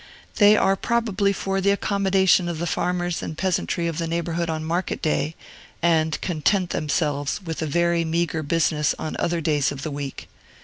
[0.37, 4.63] These are probably for the accommodation of the farmers and peasantry of the neighborhood on
[4.65, 5.35] market day,
[5.79, 10.27] and content themselves with a very meagre business on other days of the week.